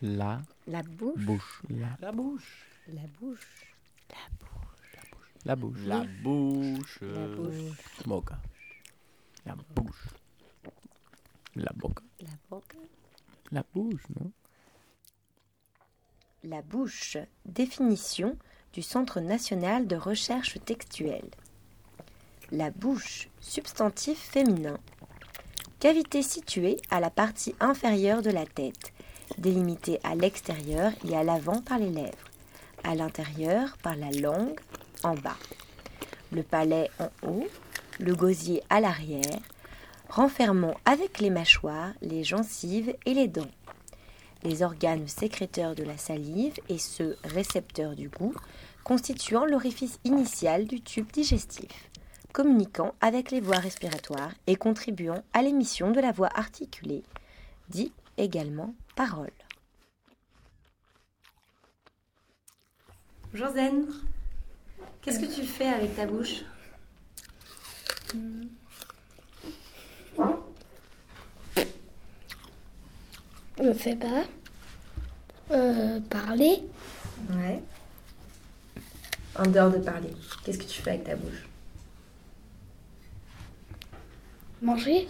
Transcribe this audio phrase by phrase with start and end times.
[0.00, 0.08] bouche.
[0.08, 1.24] La La bouche.
[1.24, 1.62] bouche.
[1.70, 2.66] La, La bouche.
[2.88, 3.46] La bouche.
[5.44, 5.84] La bouche.
[5.86, 5.86] la bouche.
[5.86, 6.98] La bouche.
[7.02, 7.76] La bouche.
[8.06, 8.38] Boca.
[9.46, 10.08] La bouche.
[11.56, 12.02] La boca.
[12.20, 12.76] La boca.
[13.50, 14.30] La bouche, non?
[16.44, 17.16] La bouche.
[17.44, 18.36] Définition
[18.72, 21.28] du Centre national de recherche textuelle.
[22.52, 23.28] La bouche.
[23.40, 24.78] Substantif féminin.
[25.80, 28.92] Cavité située à la partie inférieure de la tête,
[29.36, 32.28] délimitée à l'extérieur et à l'avant par les lèvres,
[32.84, 34.58] à l'intérieur par la langue
[35.02, 35.36] en bas,
[36.32, 37.46] le palais en haut,
[38.00, 39.40] le gosier à l'arrière,
[40.08, 43.50] renfermant avec les mâchoires, les gencives et les dents.
[44.44, 48.34] Les organes sécréteurs de la salive et ceux récepteurs du goût,
[48.84, 51.90] constituant l'orifice initial du tube digestif,
[52.32, 57.02] communiquant avec les voies respiratoires et contribuant à l'émission de la voix articulée,
[57.68, 59.30] dit également parole.
[63.30, 63.86] Bonjour Zen.
[65.00, 66.42] Qu'est-ce que tu fais avec ta bouche?
[73.60, 74.24] Je fais pas.
[75.52, 76.64] Euh, parler.
[77.30, 77.62] Ouais.
[79.36, 80.10] En dehors de parler,
[80.42, 81.46] qu'est-ce que tu fais avec ta bouche?
[84.60, 85.06] Manger.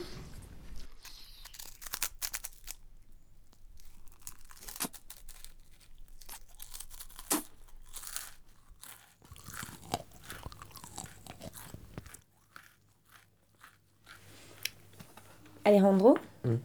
[15.79, 16.57] Alejandro Hmm.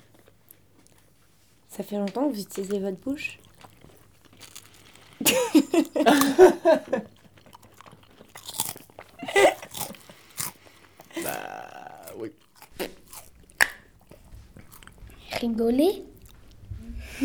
[1.69, 3.39] Ça fait longtemps que vous utilisez votre bouche
[11.23, 12.31] Bah oui.
[15.39, 16.03] Rigoler.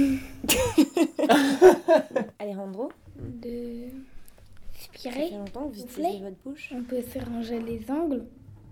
[2.39, 3.89] Alejandro De
[4.75, 5.31] Ça fait respirer.
[5.39, 8.25] longtemps que vous utilisez votre bouche On peut se ranger les ongles.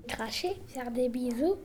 [0.08, 0.56] Cracher.
[0.68, 1.56] Faire des bisous.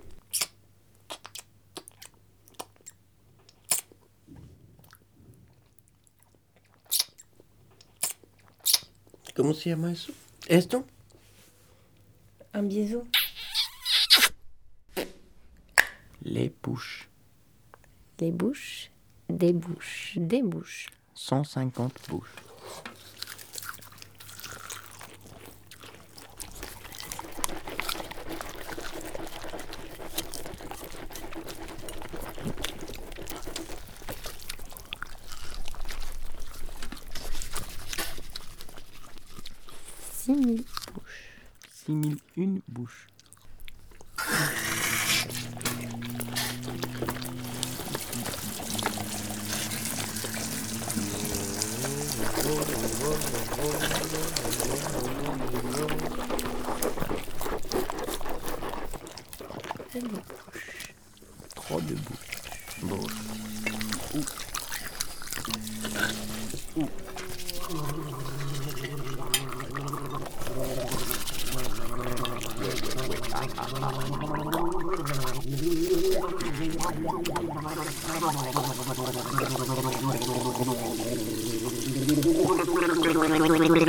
[9.35, 10.11] ¿Cómo se llama eso?
[10.47, 10.85] ¿Esto?
[12.53, 13.07] Un bisou
[16.23, 17.07] Les bouches.
[18.19, 18.91] Les bouches,
[19.29, 20.87] des bouches, des bouches.
[21.15, 22.29] 150 bouches.
[40.31, 41.93] Six
[42.37, 43.07] mille bouches.
[59.91, 60.93] 6001 bouches.
[61.55, 62.81] Trop de bouches.
[62.83, 63.13] Bouches.
[66.75, 68.20] Bouche.
[83.03, 83.80] すごい!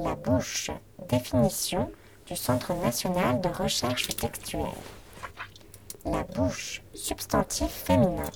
[0.00, 0.70] La bouche.
[1.08, 1.90] Définition
[2.26, 4.62] du Centre national de recherche textuelle.
[6.04, 6.82] La bouche.
[6.94, 8.30] Substantif féminin.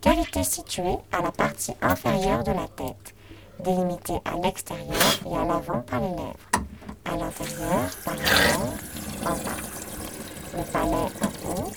[0.00, 3.14] Cavité située à la partie inférieure de la tête,
[3.60, 6.50] délimitée à l'extérieur et à l'avant par les lèvres,
[7.04, 8.22] à l'intérieur par la
[8.52, 9.62] langue en bas,
[10.56, 11.72] le palais en haut,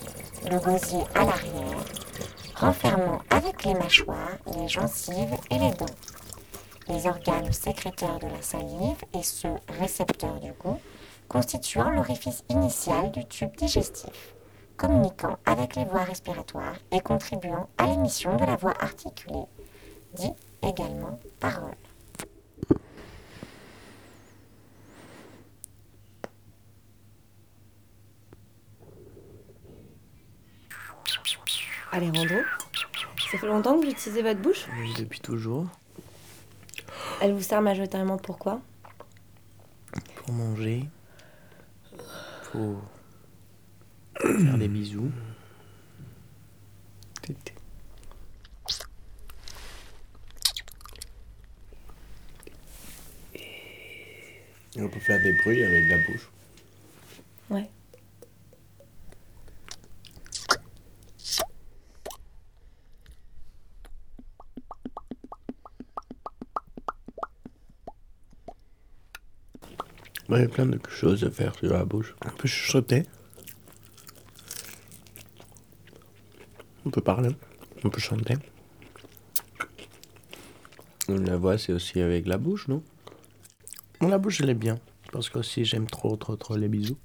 [0.49, 1.85] le gosier à l'arrière,
[2.55, 5.85] renfermant avec les mâchoires, les gencives et les dents
[6.89, 10.79] les organes sécréteurs de la salive et ceux récepteurs du goût,
[11.27, 14.33] constituant l'orifice initial du tube digestif,
[14.75, 19.45] communiquant avec les voies respiratoires et contribuant à l'émission de la voix articulée,
[20.13, 20.33] dit
[20.63, 21.75] également parole.
[31.91, 32.35] Alejandro
[33.31, 34.67] Ça fait longtemps que vous utilisez votre bouche?
[34.97, 35.65] Depuis toujours.
[37.21, 38.61] Elle vous sert majoritairement pourquoi
[39.91, 40.85] Pour Faut manger.
[42.43, 42.77] Faut
[44.21, 45.11] faire des bisous.
[54.75, 56.29] Et on peut faire des bruits avec la bouche.
[57.49, 57.69] Ouais.
[70.37, 72.15] Il y a plein de choses à faire sur la bouche.
[72.25, 73.05] On peut chuchoter.
[76.85, 77.29] On peut parler.
[77.83, 78.35] On peut chanter.
[81.07, 82.83] La voix, c'est aussi avec la bouche, non?
[84.01, 84.79] La bouche, elle est bien.
[85.11, 86.97] Parce que aussi, j'aime trop, trop, trop les bisous.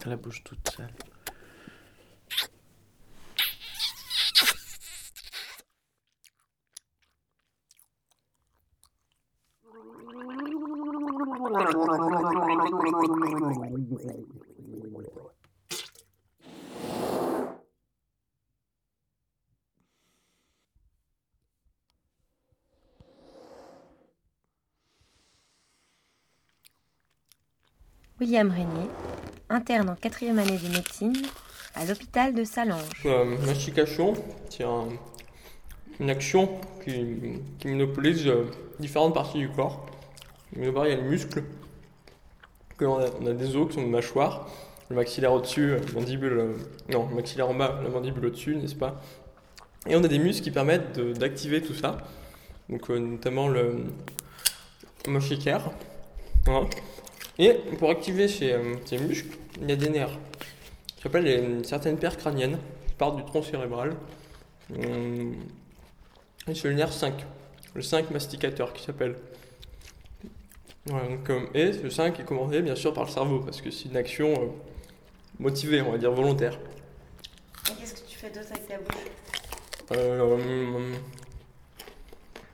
[0.00, 0.94] T'as la bouche toute sale.
[28.18, 28.90] William Régnier,
[29.50, 31.12] interne en quatrième année de médecine
[31.74, 33.04] à l'hôpital de Salange.
[33.04, 34.14] La mastication,
[34.48, 34.88] c'est un-
[35.98, 36.48] une action
[36.84, 38.44] qui, monopolise euh,
[38.78, 39.86] différentes parties du corps.
[40.56, 41.44] D'abord, il y a les muscles.
[42.78, 44.48] Que on, a, des os qui sont une mâchoire,
[44.88, 46.32] le maxillaire au-dessus, la mandibule.
[46.38, 46.54] euh,
[46.88, 49.00] non, le maxillaire en bas, la mandibule au-dessus, n'est-ce pas?
[49.86, 51.98] Et on a des muscles qui permettent de- d'activer tout ça.
[52.70, 53.84] Donc, euh, notamment le.
[56.46, 56.66] Voilà.
[57.42, 60.18] Et pour activer ces, euh, ces muscles, il y a des nerfs.
[60.96, 63.96] Ça s'appelle les- certaines paires crâniennes qui partent du tronc cérébral.
[64.74, 65.34] Hum,
[66.48, 67.14] Et c'est le nerf 5,
[67.74, 69.16] le 5 masticateur qui s'appelle.
[70.86, 73.70] Voilà, donc, euh, et le 5 est commandé bien sûr par le cerveau parce que
[73.70, 74.46] c'est une action euh,
[75.38, 76.58] motivée, on va dire volontaire.
[77.70, 79.10] Et qu'est-ce que tu fais d'autre avec ta bouche?
[79.92, 80.94] Euh,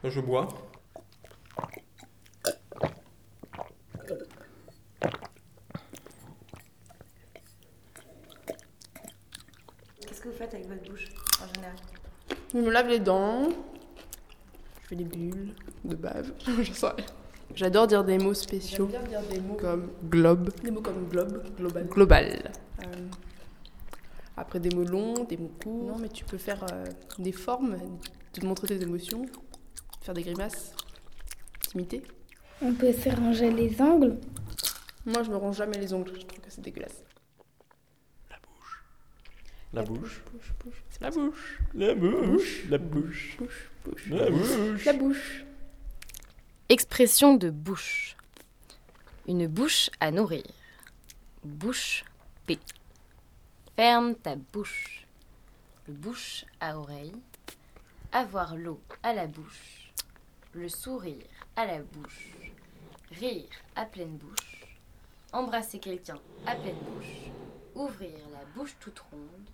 [0.04, 0.48] je bois.
[10.06, 10.36] Qu'est-ce que vous
[10.96, 11.08] bouche
[11.42, 11.76] en général
[12.52, 13.48] Je me lave les dents.
[14.82, 15.54] Je fais des bulles
[15.84, 16.32] de bave.
[16.62, 17.06] Je sais rien.
[17.54, 18.88] J'adore dire des mots spéciaux.
[18.90, 19.54] J'aime bien dire des mots.
[19.54, 20.50] Comme globe.
[20.62, 21.86] Des mots comme globe, global.
[21.86, 22.50] Global.
[22.82, 23.08] Euh,
[24.36, 25.90] après des mots longs, des mots courts.
[25.92, 26.84] Non, mais tu peux faire euh,
[27.18, 27.76] des formes,
[28.32, 29.26] te montrer tes émotions,
[30.02, 30.74] faire des grimaces,
[31.60, 32.02] t'imiter.
[32.60, 34.18] On peut se ranger les angles.
[35.04, 36.12] Moi, je me range jamais les ongles.
[36.14, 37.05] Je trouve que c'est dégueulasse.
[39.76, 40.22] La bouche.
[41.02, 44.06] La bouche, la bouche, la bouche, Bouche, bouche.
[44.08, 44.84] la bouche.
[44.86, 45.44] La bouche.
[46.70, 48.16] Expression de bouche.
[49.28, 50.44] Une bouche à nourrir.
[51.44, 52.06] Bouche
[52.48, 52.52] B.
[53.76, 55.06] Ferme ta bouche.
[55.88, 57.12] Le bouche à oreille.
[58.12, 59.92] Avoir l'eau à la bouche.
[60.54, 62.30] Le sourire à la bouche.
[63.10, 64.78] Rire à pleine bouche.
[65.34, 67.30] Embrasser quelqu'un à pleine bouche.
[67.74, 69.50] Ouvrir la bouche toute ronde.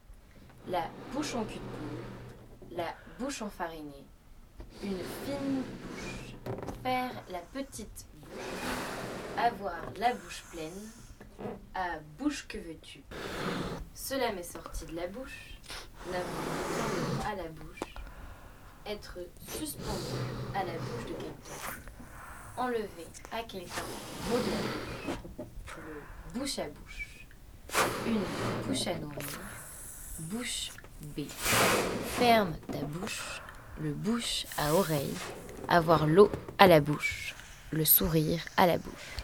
[0.68, 2.76] La bouche en cul de poule.
[2.76, 4.06] La bouche enfarinée.
[4.82, 6.22] Une fine bouche
[6.82, 8.40] faire la petite bouche,
[9.36, 10.90] avoir la bouche pleine,
[11.74, 13.02] à bouche que veux-tu?
[13.94, 15.58] Cela m'est sorti de la bouche,
[16.06, 17.94] n'avoir à la bouche,
[18.86, 20.16] être suspendu
[20.54, 21.80] à la bouche de quelqu'un,
[22.56, 23.82] enlever à quelqu'un
[24.28, 24.38] mot
[26.34, 27.26] bouche à bouche,
[28.06, 28.22] une
[28.66, 29.38] bouche à nourrir,
[30.22, 30.70] bouche
[31.16, 31.22] B.
[32.18, 33.42] Ferme ta bouche,
[33.80, 35.14] le bouche à oreille,
[35.68, 37.34] avoir l'eau à la bouche,
[37.70, 39.16] le sourire à la bouche.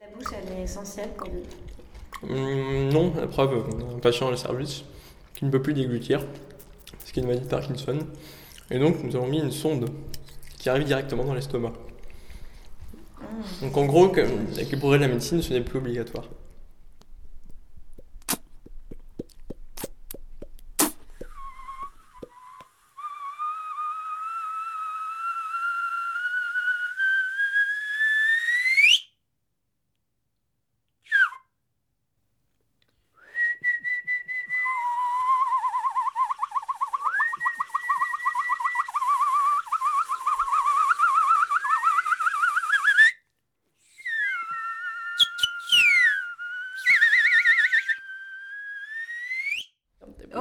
[0.00, 1.42] La bouche, elle est essentielle pour lui.
[2.22, 4.84] Hum, non, la preuve, on a un patient à le service
[5.34, 6.24] qui ne peut plus déglutir,
[7.04, 7.98] ce qui est une maladie de Parkinson.
[8.70, 9.90] Et donc, nous avons mis une sonde
[10.62, 11.72] qui arrive directement dans l'estomac.
[13.62, 14.08] Donc, en gros,
[14.76, 16.24] progrès de la médecine, ce n'est plus obligatoire.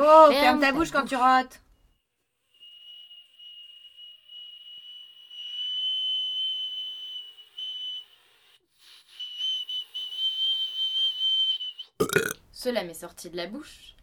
[0.04, 1.62] Oh, ferme ta bouche quand tu rotes.
[12.52, 13.96] Cela m'est sorti de la bouche.